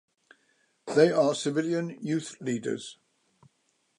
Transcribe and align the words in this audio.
They 0.95 1.11
are 1.11 1.35
civilian 1.35 1.95
youth 2.01 2.35
leaders. 2.41 2.97